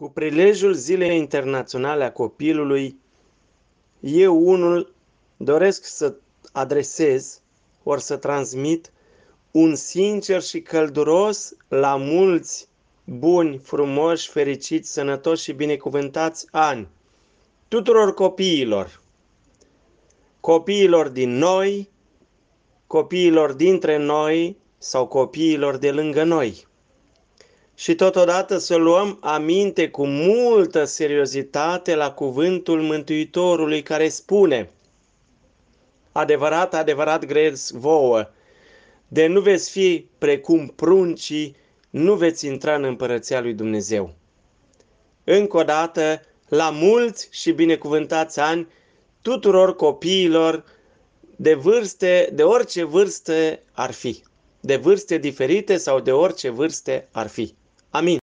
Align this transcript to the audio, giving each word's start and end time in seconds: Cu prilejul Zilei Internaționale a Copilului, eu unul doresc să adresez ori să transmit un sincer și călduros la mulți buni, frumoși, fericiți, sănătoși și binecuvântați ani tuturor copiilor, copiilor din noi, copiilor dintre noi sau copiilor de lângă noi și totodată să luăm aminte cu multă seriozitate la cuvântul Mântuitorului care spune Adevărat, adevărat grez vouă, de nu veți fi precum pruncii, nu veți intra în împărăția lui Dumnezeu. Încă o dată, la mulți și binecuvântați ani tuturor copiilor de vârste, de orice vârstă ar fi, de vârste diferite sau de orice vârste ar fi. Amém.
Cu 0.00 0.08
prilejul 0.08 0.72
Zilei 0.72 1.18
Internaționale 1.18 2.04
a 2.04 2.12
Copilului, 2.12 3.00
eu 4.00 4.48
unul 4.48 4.94
doresc 5.36 5.84
să 5.84 6.14
adresez 6.52 7.40
ori 7.82 8.02
să 8.02 8.16
transmit 8.16 8.92
un 9.50 9.74
sincer 9.74 10.42
și 10.42 10.60
călduros 10.60 11.52
la 11.68 11.96
mulți 11.96 12.68
buni, 13.04 13.58
frumoși, 13.58 14.28
fericiți, 14.28 14.92
sănătoși 14.92 15.42
și 15.42 15.52
binecuvântați 15.52 16.46
ani 16.50 16.88
tuturor 17.68 18.14
copiilor, 18.14 19.00
copiilor 20.40 21.08
din 21.08 21.30
noi, 21.30 21.88
copiilor 22.86 23.52
dintre 23.52 23.96
noi 23.96 24.56
sau 24.78 25.06
copiilor 25.06 25.76
de 25.76 25.90
lângă 25.90 26.22
noi 26.22 26.68
și 27.80 27.94
totodată 27.94 28.58
să 28.58 28.76
luăm 28.76 29.18
aminte 29.20 29.88
cu 29.88 30.06
multă 30.06 30.84
seriozitate 30.84 31.94
la 31.94 32.12
cuvântul 32.12 32.82
Mântuitorului 32.82 33.82
care 33.82 34.08
spune 34.08 34.70
Adevărat, 36.12 36.74
adevărat 36.74 37.24
grez 37.24 37.70
vouă, 37.74 38.28
de 39.08 39.26
nu 39.26 39.40
veți 39.40 39.70
fi 39.70 40.06
precum 40.18 40.66
pruncii, 40.66 41.56
nu 41.90 42.14
veți 42.14 42.46
intra 42.46 42.74
în 42.74 42.84
împărăția 42.84 43.40
lui 43.40 43.54
Dumnezeu. 43.54 44.14
Încă 45.24 45.56
o 45.56 45.62
dată, 45.62 46.22
la 46.48 46.70
mulți 46.70 47.28
și 47.30 47.52
binecuvântați 47.52 48.40
ani 48.40 48.68
tuturor 49.22 49.76
copiilor 49.76 50.64
de 51.36 51.54
vârste, 51.54 52.30
de 52.32 52.42
orice 52.42 52.84
vârstă 52.84 53.58
ar 53.72 53.92
fi, 53.92 54.22
de 54.60 54.76
vârste 54.76 55.18
diferite 55.18 55.76
sau 55.76 56.00
de 56.00 56.12
orice 56.12 56.48
vârste 56.48 57.08
ar 57.12 57.26
fi. 57.26 57.58
Amém. 57.92 58.18